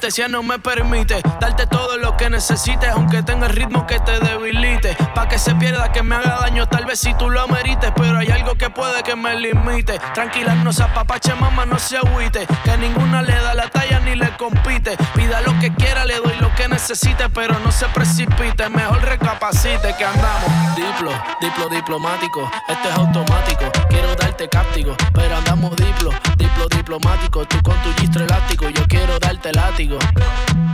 [0.00, 2.88] cortesía no me permite darte todo lo que necesites.
[2.88, 4.96] Aunque tenga el ritmo que te debilite.
[5.14, 6.66] Pa' que se pierda, que me haga daño.
[6.66, 7.92] Tal vez si tú lo merites.
[7.94, 9.98] Pero hay algo que puede que me limite.
[10.14, 12.46] Tranquila, no se apapache, mamá, no se agüite.
[12.64, 14.96] Que ninguna le da la talla ni le compite.
[15.14, 17.28] Pida lo que quiera, le doy lo que necesite.
[17.28, 18.70] Pero no se precipite.
[18.70, 20.76] Mejor recapacite que andamos.
[20.76, 21.12] Diplo,
[21.42, 22.50] diplo diplomático.
[22.68, 23.70] Esto es automático.
[23.90, 24.96] Quiero darte cáptico.
[25.12, 27.44] Pero andamos diplo, diplo diplomático.
[27.44, 28.70] Tú con tu gistro elástico.
[28.70, 29.89] Yo quiero darte látigo.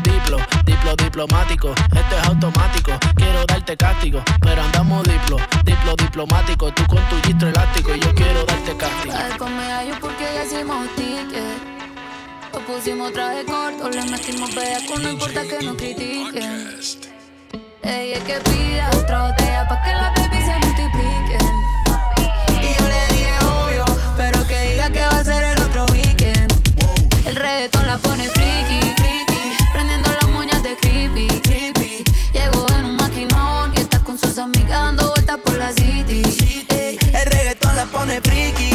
[0.03, 1.73] Diplo, diplo diplomático.
[1.73, 2.93] Esto es automático.
[3.15, 4.23] Quiero darte cáptico.
[4.41, 6.73] Pero andamos diplo, diplo diplomático.
[6.73, 7.95] Tú con tu gistro elástico.
[7.95, 9.15] Yo quiero darte cáptico.
[9.17, 11.77] Ay, con medallo porque ya hicimos ticket.
[12.53, 16.79] Lo pusimos traje corto, le metimos bellaco, no importa que nos critiquen.
[17.83, 20.46] Ella que pida otra botella pa' que las baby
[37.97, 38.66] pone friki,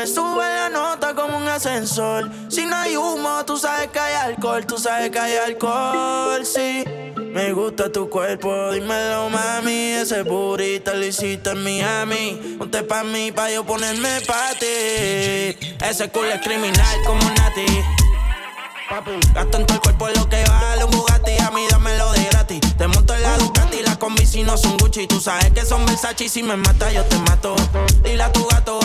[0.00, 2.30] Me sube la nota como un ascensor.
[2.48, 6.84] Si no hay humo, tú sabes que hay alcohol Tú sabes que hay alcohol, sí.
[7.18, 9.90] Me gusta tu cuerpo, dímelo mami.
[9.92, 12.56] Ese burrito lo hiciste en Miami.
[12.56, 15.58] Ponte pa' mí, pa' yo ponerme pa' ti.
[15.86, 17.66] Ese culo es criminal como Nati.
[18.88, 21.32] Papi, gasto en todo el cuerpo lo que vale un Bugatti.
[21.42, 22.60] A mí dámelo de gratis.
[22.78, 23.36] Te monto en la
[24.00, 25.06] combi si no son Gucci.
[25.06, 27.54] Tú sabes que son Versace y si me mata yo te mato.
[28.02, 28.80] Dile a tu gato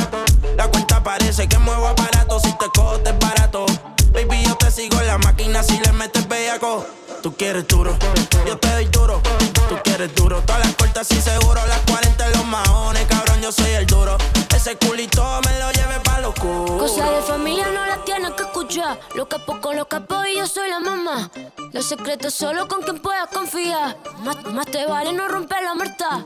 [0.57, 3.65] La cuenta parece que muevo aparato Si te cojo te es barato.
[4.13, 6.85] Baby, yo te sigo en la máquina si le metes bellaco
[7.25, 7.98] Tú quieres duro,
[8.45, 9.19] yo te doy duro
[9.68, 13.51] Tú quieres duro, todas las cortas y seguro Las 40 en los maones, cabrón, yo
[13.51, 14.16] soy el duro
[14.56, 19.00] Ese culito me lo lleve pa' locura Cosa de familia no la tienes que escuchar.
[19.16, 21.31] Lo capo con lo capo y yo soy la mamá.
[21.74, 23.98] Los secretos solo con quien puedas confiar.
[24.24, 26.24] Más, más te vale no romper la muerta.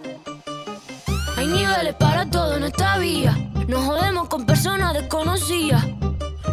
[1.38, 3.38] Hay niveles para todo en esta vía.
[3.69, 5.81] Nos jodemos con personas desconocidas.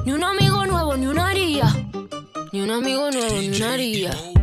[0.04, 1.66] Ni un amigo nuevo, ni una haría.
[2.52, 4.35] Ni un amigo nuevo, ni una haría.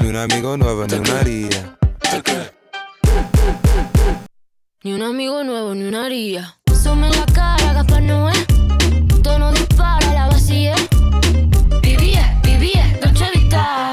[0.00, 1.76] Ni un amigo nuevo, ni una haría.
[4.84, 6.56] Ni un amigo nuevo, ni una haría.
[6.82, 8.32] Sume la cara, Gaspar Noé.
[9.22, 10.74] Tono dispara, la vacía.
[11.82, 13.92] Vivía, vivía, Dolce Vita.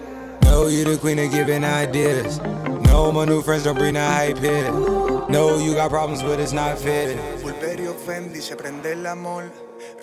[0.51, 2.41] Know you the queen of giving ideas.
[2.83, 4.69] No, my new friends don't bring the hype here.
[5.29, 7.15] No, you got problems, but it's not fair.
[7.41, 9.49] Pulverio Fendi, se prende el amor.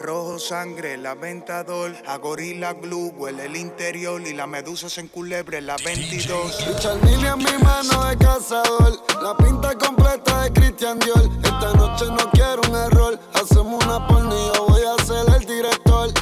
[0.00, 1.94] Rojo sangre, la ventador.
[2.06, 4.22] A gorila glue, huele el interior.
[4.22, 6.66] Y la medusa se enculebre, la 22.
[6.66, 8.98] Richard Mille en mi mano de cazador.
[9.22, 11.28] La pinta completa de Christian Dior.
[11.44, 13.20] Esta noche no quiero un error.
[13.34, 15.37] Hacemos una yo voy a ser el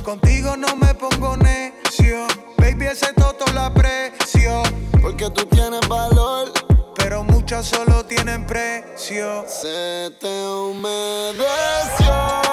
[0.02, 2.26] Contigo no me pongo necio.
[2.56, 4.62] Baby, ese toto la aprecio.
[5.02, 6.50] Porque tú tienes valor.
[6.96, 9.44] Pero muchas solo tienen precio.
[9.46, 12.45] Se te humedeció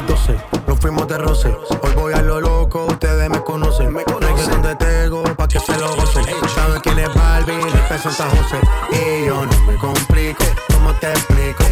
[0.00, 0.36] las 12,
[0.66, 1.48] nos fuimos de roce.
[1.82, 3.92] Hoy voy a lo loco, ustedes me conocen.
[3.92, 6.24] Me conocen de Tego, pa' que se lo gocen.
[6.54, 8.60] Saben quién es Barbie, de Santa José.
[8.92, 11.64] Y yo no me complico, ¿cómo te explico?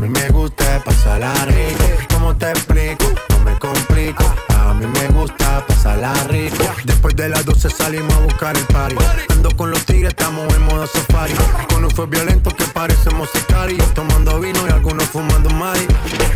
[0.00, 1.84] A mí me gusta pasarla rico.
[2.14, 3.04] ¿Cómo te explico?
[3.28, 4.24] No me complico.
[4.56, 6.56] A mí me gusta pasarla rico.
[6.84, 8.96] Después de las 12 salimos a buscar el party.
[9.28, 11.34] Ando con los tigres, estamos en modo safari.
[11.68, 13.92] Con un fue violento que parecemos sicarios.
[13.92, 15.86] Tomando vino y algunos fumando mari.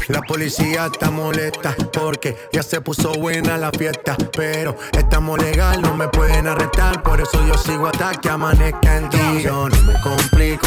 [0.08, 4.14] La policía está molesta porque ya se puso buena la fiesta.
[4.36, 7.02] Pero estamos legal, no me pueden arrestar.
[7.02, 9.44] Por eso yo sigo hasta que amanezca en ti.
[9.46, 10.66] No me complico,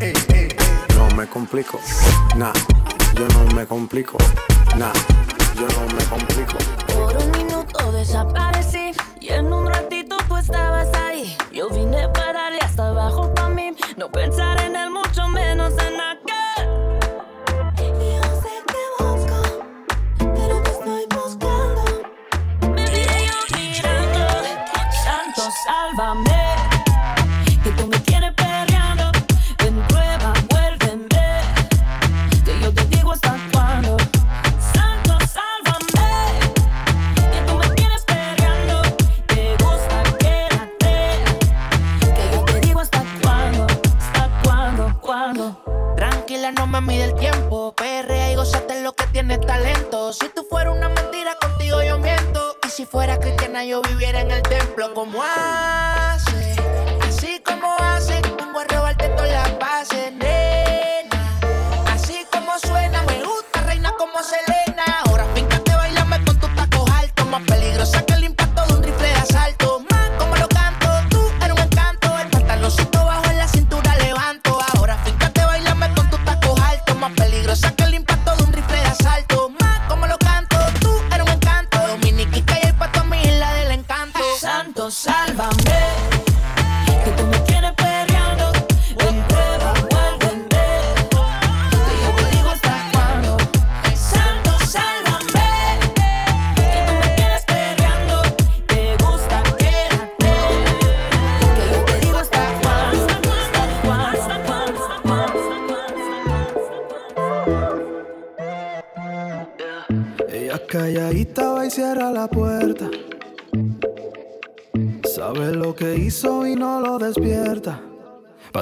[0.00, 1.78] No me complico.
[2.34, 2.54] Nah,
[3.14, 4.16] yo no me complico.
[4.78, 4.92] Nah,
[5.54, 6.56] yo no me complico.
[6.86, 11.36] Por un minuto desaparecí y en un ratito tú estabas ahí.
[11.52, 16.00] Yo vine para darle hasta abajo pa' mí, no pensar en él, mucho menos en
[16.00, 16.29] aquel.
[55.00, 55.39] Como hace?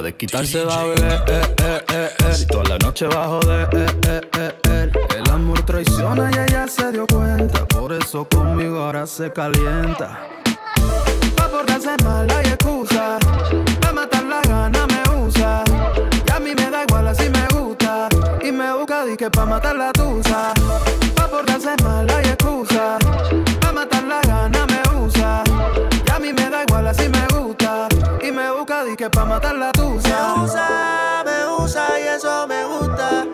[0.09, 2.37] Pa' desquitarse va a beber, eh, eh, eh, eh.
[2.41, 4.93] Y toda la noche va a joder, eh, eh, eh, eh.
[5.19, 7.67] El amor traiciona y ella se dio cuenta.
[7.67, 10.19] Por eso conmigo ahora se calienta.
[11.37, 13.19] Pa' portarse mal hay excusa.
[13.83, 15.63] Pa' matar la gana me usa.
[16.27, 18.09] Y a mí me da igual así me gusta.
[18.43, 20.55] Y me busca di que pa' matar la tusa.
[29.09, 30.09] Que pa' matar la tusa.
[30.09, 33.27] Me usa, me usa y eso me gusta.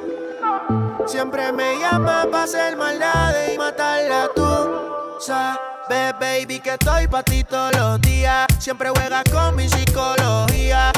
[1.06, 5.58] Siempre me llama pa' hacer maldades y matar la tusa.
[5.88, 8.46] Ve, baby, que estoy pa' ti todos los días.
[8.58, 10.92] Siempre juegas con mi psicología.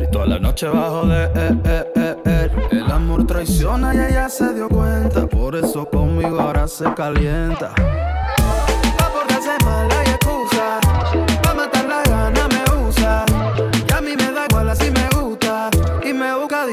[0.00, 2.50] Y toda la noche eh, eh, eh, eh.
[2.70, 5.26] El amor traiciona y ella se dio cuenta.
[5.26, 7.74] Por eso conmigo ahora se calienta.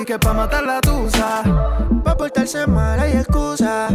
[0.10, 1.44] Que pa' matar la tusa.
[2.04, 3.90] Pa' portarse mal hay excusa.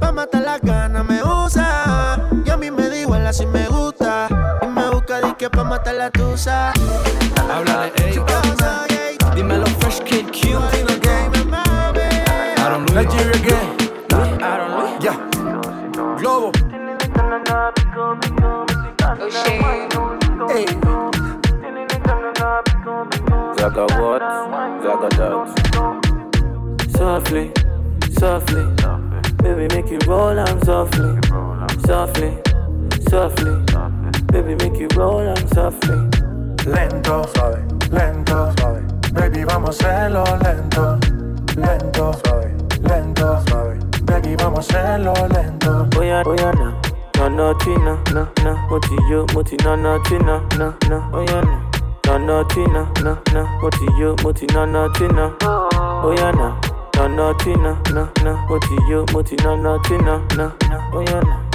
[0.00, 2.18] Pa' matar las ganas me usa.
[2.46, 4.39] Y a mí me da igual así me gusta.
[5.40, 6.70] Que pa' matar la tusa.
[7.48, 8.20] Háblale, ey.
[9.34, 10.58] Dímelo, Fresh Kid Q.
[12.58, 12.94] Aaron Luis.
[12.94, 13.68] Nigeria again.
[14.42, 14.92] Aaron Luis.
[15.00, 15.14] Ya.
[16.18, 16.52] Globo.
[20.50, 20.66] Ey.
[23.58, 24.20] Zaga what?
[24.82, 25.32] Zaga that.
[26.98, 27.50] Softly,
[28.18, 28.64] softly.
[29.42, 31.18] Baby, make it roll on softly.
[31.86, 32.36] Softly,
[33.08, 33.69] softly.
[34.32, 35.96] Baby, make it roll on softly.
[36.66, 38.82] Lento, suave, lento, suave.
[39.12, 40.98] Baby, vamos a hacerlo lento,
[41.56, 43.78] lento, suave, lento, suave.
[44.04, 45.88] Baby, vamos a hacerlo lento.
[45.98, 46.74] Oya, oya, na.
[47.18, 48.54] No, no, china, na, na.
[48.70, 51.10] Moti yo, moti, no, no, china, na, na.
[51.12, 51.70] Oya, na.
[52.06, 53.58] No, no, china, na, na.
[53.60, 55.34] Moti yo, moti, no, no, china.
[56.04, 56.56] Oya, na.
[56.96, 58.46] No, no, china, na, na.
[58.48, 60.90] Moti yo, moti, no, no, china, na, na.
[60.94, 61.36] Oya, na.
[61.36, 61.49] No,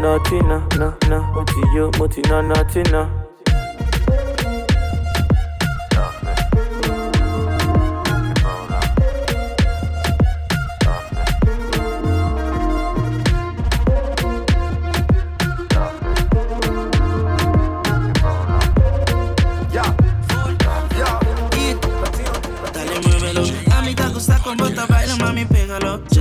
[0.00, 1.18] no, china, na, na.
[1.32, 3.08] Moti yo, moti, no, no, china.
[3.08, 3.25] Dale,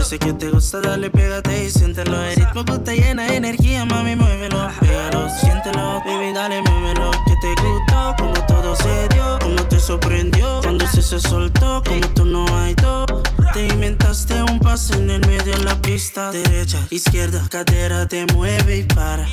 [0.06, 2.22] sé que te gusta, dale, pégate y siéntelo.
[2.22, 4.70] El ritmo que te llena de energía, mami, muévelo.
[4.80, 7.10] Pégalo, siéntelo, baby, dale, muévelo.
[7.26, 10.60] Que te gustó, como todo se dio, como te sorprendió.
[10.62, 13.08] Cuando se se soltó, como tú no hay dos.
[13.54, 16.32] Te inventaste un pase en el medio de la pista.
[16.32, 19.28] Derecha, izquierda, cadera te mueve y para.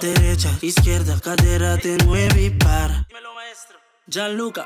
[0.00, 3.08] Derecha, izquierda, cadera te mueve y para.
[4.06, 4.64] Gianluca.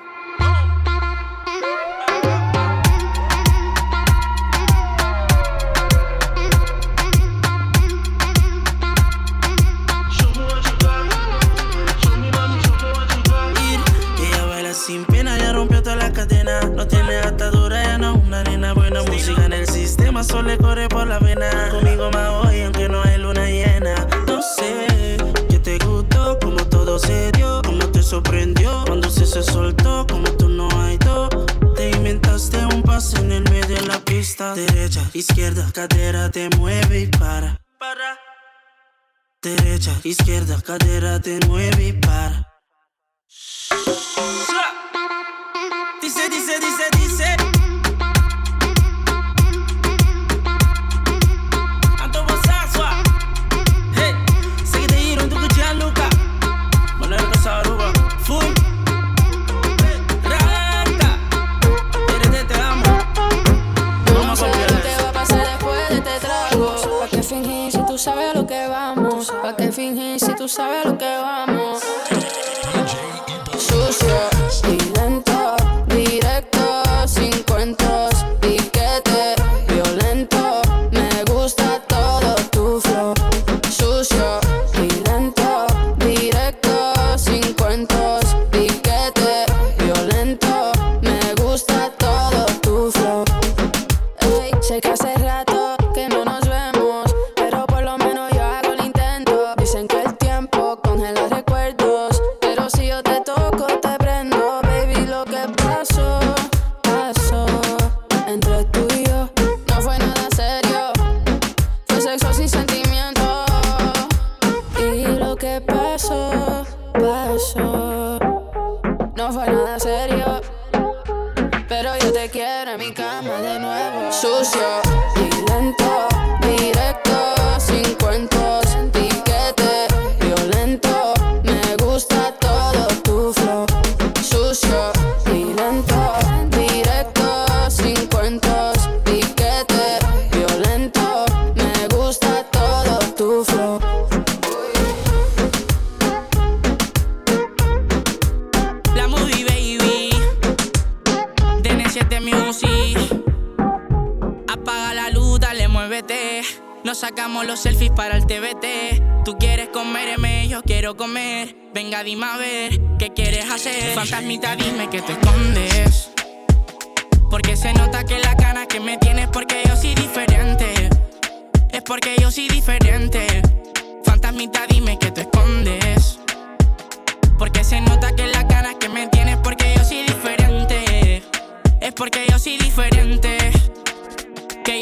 [19.21, 21.51] Música en el sistema, solo le corre por la vena.
[21.71, 23.95] Conmigo más hoy, aunque no hay luna llena.
[24.27, 25.19] No sé,
[25.51, 28.83] que te gustó, como todo se dio, como te sorprendió.
[28.87, 31.29] Cuando se soltó, como tú no hay dos.
[31.77, 34.55] Te inventaste un pase en el medio de la pista.
[34.55, 37.61] Derecha, izquierda, cadera te mueve y para.
[37.79, 38.19] Para.
[39.43, 42.49] Derecha, izquierda, cadera te mueve y para.
[46.01, 47.40] Dice, dice, dice, dice.
[70.41, 72.00] Tú sabes lo que vamos?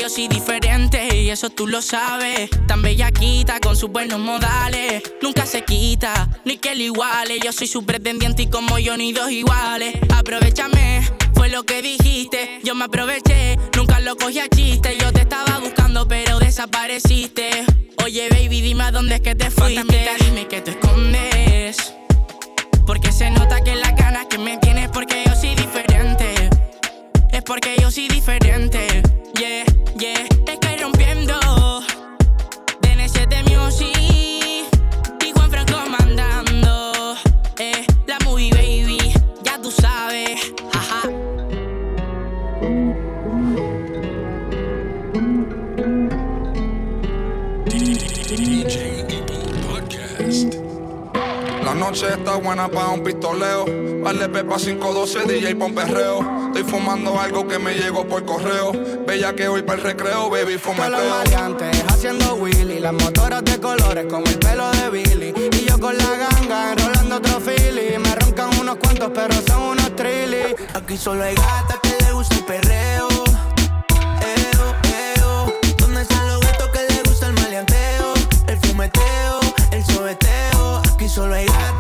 [0.08, 2.48] Yo soy diferente y eso tú lo sabes.
[2.66, 5.02] Tan bellaquita con sus buenos modales.
[5.20, 7.38] Nunca se quita, ni que le iguale.
[7.40, 9.96] Yo soy su pretendiente y como yo ni dos iguales.
[10.14, 11.02] Aprovechame,
[11.34, 12.60] fue lo que dijiste.
[12.64, 14.96] Yo me aproveché, nunca lo cogí a chiste.
[14.98, 17.66] Yo te estaba buscando, pero desapareciste.
[18.02, 19.82] Oye, baby, dime a dónde es que te fuiste.
[19.82, 21.94] Fantasmita, dime que te escondes.
[22.86, 26.48] Porque se nota que la ganas que me tienes porque yo soy diferente.
[27.30, 29.02] Es porque yo soy diferente.
[29.38, 29.67] Yeah.
[51.90, 53.64] Noche está buena para un pistoleo.
[54.02, 56.20] Vale pepa 512, DJ pon perreo.
[56.48, 58.72] Estoy fumando algo que me llegó por correo.
[59.06, 61.10] Bella que hoy para el recreo, baby, Todos los fumeteo.
[61.10, 65.32] maleantes haciendo Willy, las motoras de colores como el pelo de Billy.
[65.52, 67.98] Y yo con la ganga enrolando otro Philly.
[67.98, 70.54] Me roncan unos cuantos, pero son unos trilly.
[70.74, 73.08] Aquí solo hay gatas que le gusta el perreo.
[74.20, 74.74] Eo,
[75.16, 75.52] eo.
[75.78, 78.12] ¿Dónde están los gatos que le gusta el maleanteo?
[78.46, 80.82] El fumeteo, el sobeteo.
[80.92, 81.77] Aquí solo hay gatas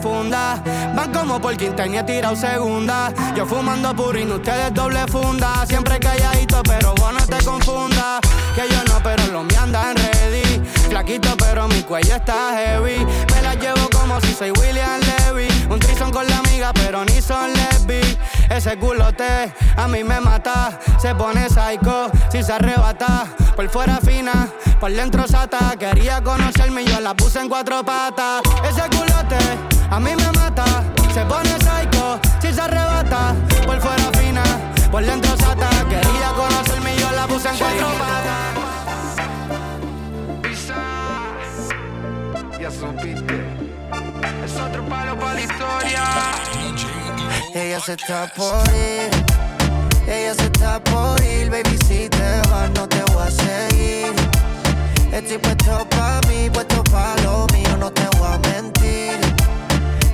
[0.00, 3.12] van como por quinta y he tirado segunda.
[3.36, 5.66] Yo fumando purín, ustedes doble funda.
[5.66, 8.20] Siempre calladito, pero vos no te confundas.
[8.54, 10.62] Que yo no, pero los míos andan ready.
[10.88, 13.04] Flaquito, pero mi cuello está heavy.
[13.34, 15.48] Me la llevo como si soy William Levy.
[15.68, 18.00] Un trison con la amiga, pero ni son lesbi.
[18.48, 20.78] Ese culote a mí me mata.
[20.98, 23.26] Se pone psycho si se arrebata.
[23.56, 24.48] Por fuera fina,
[24.80, 25.76] por dentro sata.
[25.78, 28.42] Quería conocerme y yo la puse en cuatro patas.
[28.64, 30.64] Ese culote a mí me mata.
[31.12, 33.34] Se pone psycho si se arrebata.
[33.66, 34.42] Por fuera fina,
[34.90, 35.68] por dentro sata.
[35.88, 38.62] Quería conocerme y yo la puse en cuatro patas.
[42.60, 43.44] Ya supiste.
[44.44, 46.04] Es otro palo para la historia.
[47.54, 49.10] Ella se está por ir,
[50.06, 54.12] ella se está por ir, baby si te vas no te voy a seguir.
[55.12, 58.81] Estoy puesto pa' mí, puesto pa' lo mío, no te voy a mentir.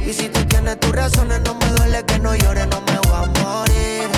[0.09, 3.13] Y si tú tienes tus razones, no me duele que no llores, no me voy
[3.13, 4.18] a morir.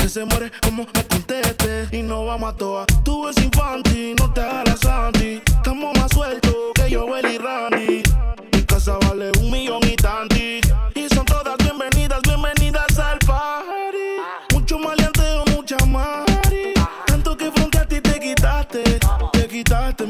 [0.00, 1.88] Que se muere como me conteste.
[1.92, 2.86] Y no vamos a toa.
[3.04, 5.42] Tú eres infantil, no te hagas la santi.
[5.44, 8.02] Estamos más sueltos que yo, y Randy.
[8.52, 10.60] Mi casa vale un millón y tanti.
[10.94, 14.54] Y son todas bienvenidas, bienvenidas al party.
[14.54, 16.72] Mucho maleanteo, mucha mari.
[17.06, 18.82] Tanto que frente a ti te quitaste.
[19.32, 20.06] Te quitaste,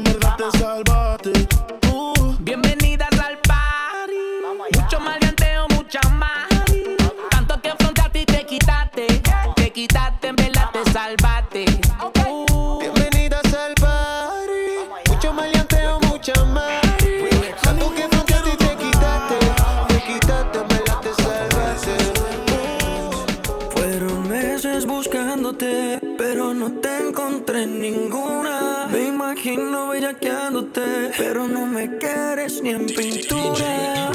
[30.73, 34.11] pero no me quieres ni en pintura.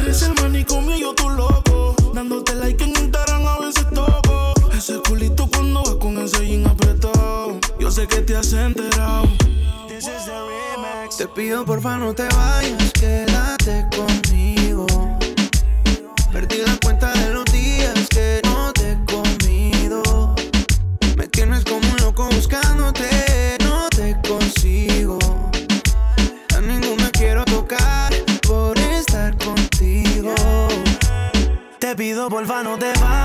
[0.00, 1.94] Eres el manicomio y yo tu loco.
[2.14, 4.54] Dándote like en Instagram a veces toco.
[4.72, 7.58] Ese culito cuando vas con ese jean apretado.
[7.78, 9.28] Yo sé que te has enterado.
[11.16, 14.86] Te pido porfa no te vayas, quédate conmigo.
[16.32, 17.44] Perdí la cuenta de los
[32.62, 33.19] no te vayas,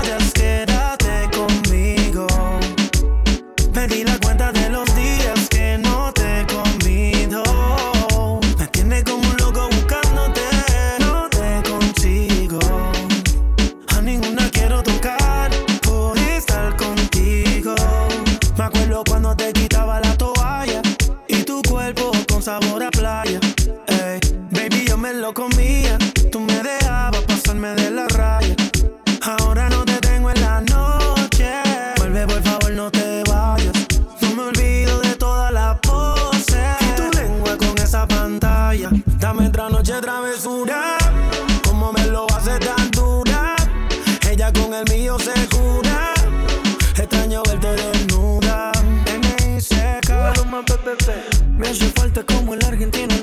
[51.66, 53.15] Me hace falta como el argentino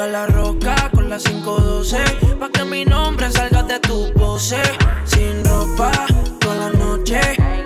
[0.00, 1.98] a la roca con la 512.
[2.38, 4.60] Pa' que mi nombre salga de tu pose.
[5.04, 5.90] Sin ropa,
[6.38, 7.20] toda la noche.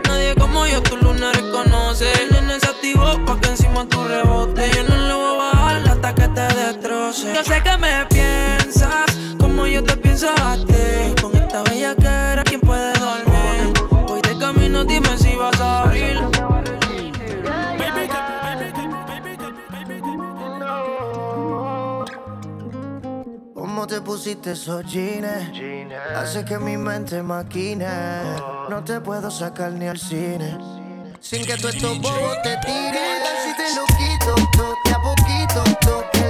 [0.09, 2.11] Nadie como yo, tu luna reconoce.
[2.31, 4.71] Nene se activó pa' que encima tu rebote.
[4.75, 7.35] Yo no le voy a bajar hasta que te destroce.
[7.35, 7.93] Yo sé que me
[24.13, 25.27] pusiste esos jeans.
[26.15, 27.87] Hace que mi mente maquine.
[28.69, 30.59] No te puedo sacar ni al cine.
[31.21, 33.23] Sin que tú estos bobos te tiren.
[33.57, 34.35] Te lo quito?
[35.81, 36.22] Toque a.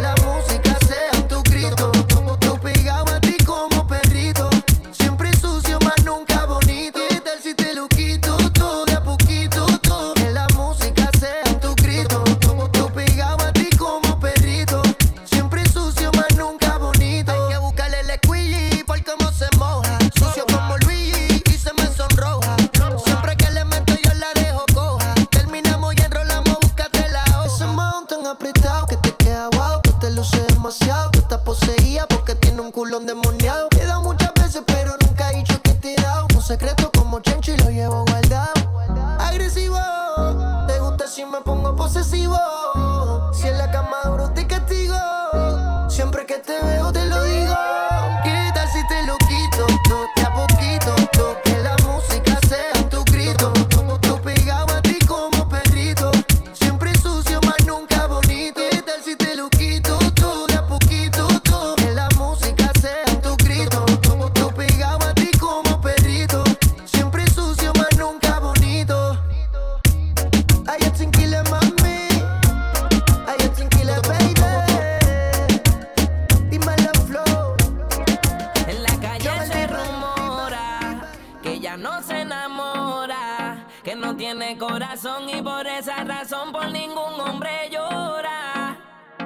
[86.05, 88.77] razón por ningún hombre llora.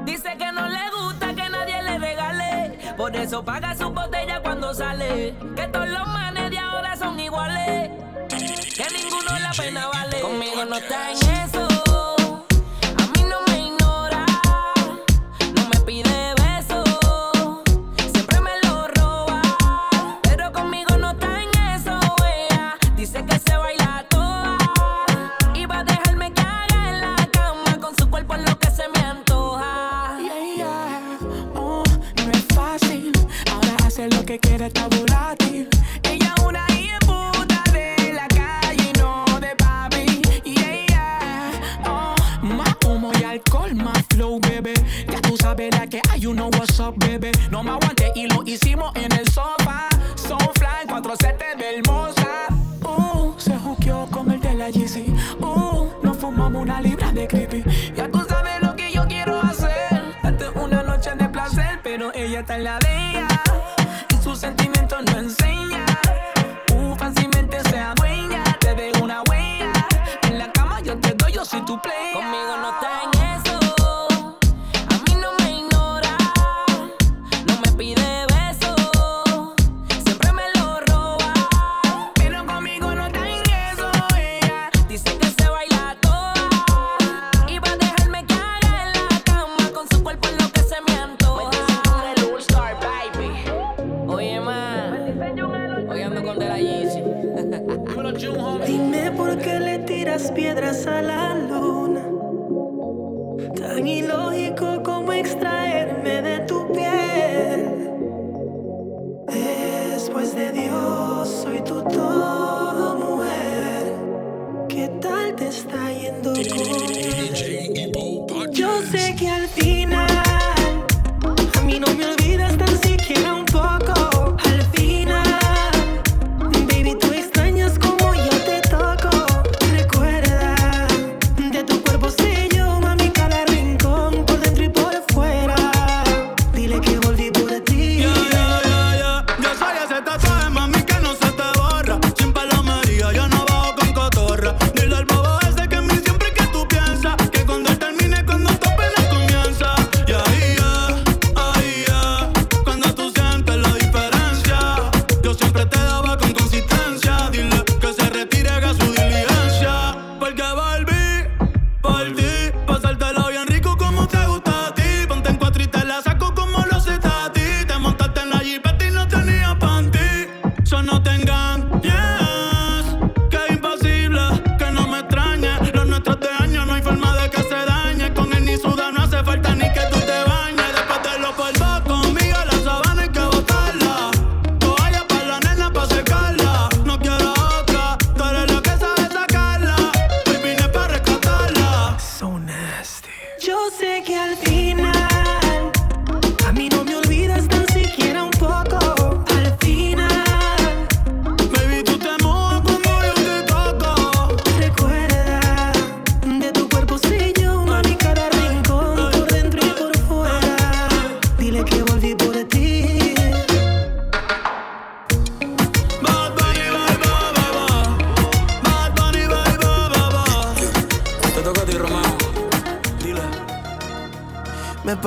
[0.04, 4.72] Dice que no le gusta que nadie le regale, por eso paga su botella cuando
[4.74, 5.34] sale.
[5.54, 7.90] Que todos los manes de ahora son iguales,
[8.28, 10.20] que ninguno la pena vale.
[10.20, 11.75] Conmigo no está en eso.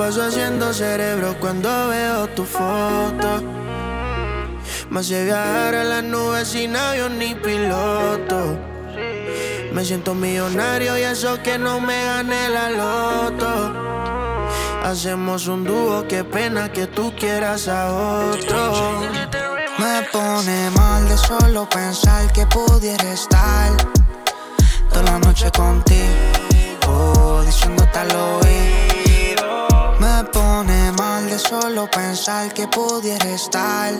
[0.00, 3.42] Paso haciendo cerebro cuando veo tu foto.
[4.88, 8.58] Me hace viajar a las nubes sin avión ni piloto.
[9.74, 13.52] Me siento millonario y eso que no me gané la loto.
[14.82, 19.00] Hacemos un dúo, qué pena que tú quieras a otro.
[19.78, 23.76] Me pone mal de solo pensar que pudiera estar
[24.88, 28.89] toda la noche contigo, diciéndote al oído.
[30.20, 33.96] Me pone mal de solo pensar que pudiera estar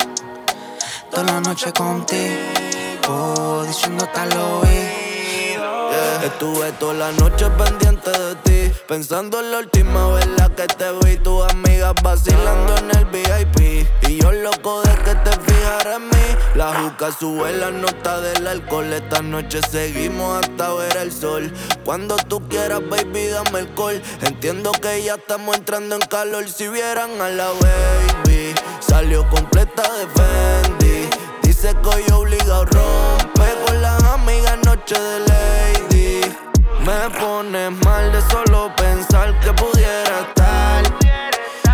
[1.11, 5.91] toda la noche contigo, diciéndote al oído.
[6.23, 8.60] Estuve toda la noche pendiente de ti
[8.91, 10.27] Pensando en la última vez
[10.57, 15.31] que te vi Tus amigas vacilando en el VIP Y yo loco de que te
[15.31, 16.37] fijara en mí.
[16.57, 18.93] La juca sube la nota del alcohol.
[18.93, 21.53] Esta noche seguimos hasta ver el sol.
[21.85, 24.03] Cuando tú quieras baby dame el call.
[24.23, 26.49] Entiendo que ya estamos entrando en calor.
[26.49, 31.09] Si vieran a la baby Salió completa de Fendi.
[31.43, 36.50] Dice que hoy obligado rompe Con las amigas noche de lady
[36.85, 40.83] me pones mal de solo pensar que pudiera estar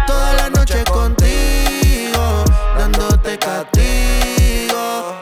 [0.06, 2.44] Toda la noche contigo,
[2.78, 5.14] dándote castigo.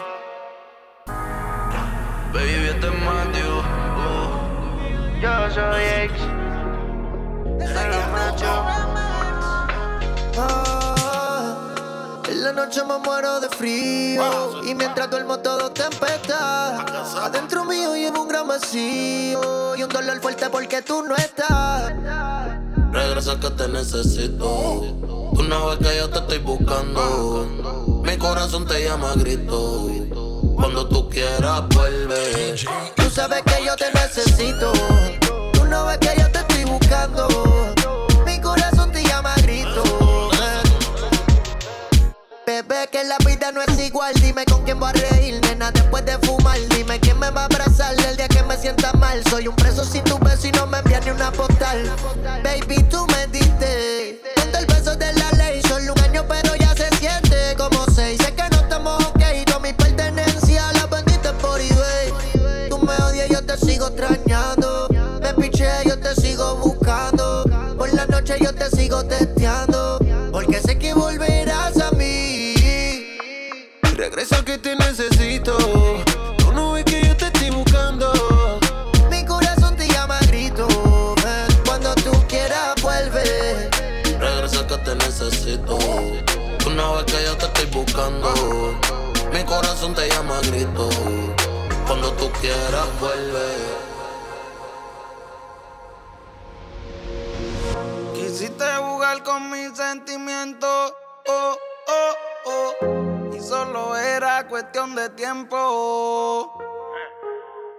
[2.32, 3.62] Baby, este es Matthew.
[5.20, 6.12] Yo soy ex.
[12.64, 16.80] Noche me muero de frío Y mientras duermo todo tempestad
[17.22, 21.92] Adentro mío llevo un gran vacío Y un dolor fuerte porque tú no estás
[22.92, 24.94] Regresa que te necesito.
[25.34, 28.02] Tú no ves que yo te estoy buscando.
[28.04, 29.88] Mi corazón te llama a grito.
[30.54, 32.54] Cuando tú quieras, vuelve.
[32.94, 34.72] Tú sabes que yo te necesito
[35.54, 37.26] Tú no ves que yo te estoy buscando
[42.46, 44.12] Bebé, que la vida no es igual.
[44.20, 46.58] Dime con quién voy a reír, nena, después de fumar.
[46.76, 49.22] Dime quién me va a abrazar el día que me sienta mal.
[49.30, 51.90] Soy un preso sin tu beso y no me envía ni una postal.
[52.42, 55.62] Baby, tú me diste Ponte el beso de la ley.
[55.62, 58.20] Solo un año pero ya se siente como seis.
[58.20, 62.68] Sé que no estamos ok, no mi pertenencia La vendiste por eBay.
[62.68, 64.88] Tú me odias, yo te sigo extrañando.
[65.22, 67.44] Me piché, yo te sigo buscando.
[67.78, 69.73] Por la noche yo te sigo testeando
[74.24, 75.54] Regresa que te necesito.
[76.38, 78.10] Tú no ves que yo te estoy buscando.
[79.10, 80.66] Mi corazón te llama grito
[81.66, 83.68] Cuando tú quieras vuelve
[84.18, 85.76] Regresa que te necesito.
[86.58, 88.32] Tú no ves que yo te estoy buscando.
[89.30, 90.88] Mi corazón te llama grito.
[91.86, 93.46] Cuando tú quieras, vuelve.
[98.14, 100.94] Quisiste jugar con mis sentimientos,
[101.26, 101.58] oh,
[101.88, 102.14] oh,
[102.46, 103.03] oh.
[103.46, 106.56] Solo era cuestión de tiempo.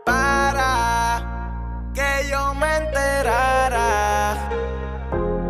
[0.05, 4.47] Para que yo me enterara.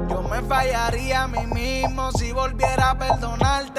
[0.08, 3.75] Yo me fallaría a mí mismo si volviera a perdonarte.